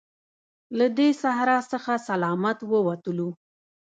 [0.77, 3.29] له دې صحرا څخه سلامت ووتلو.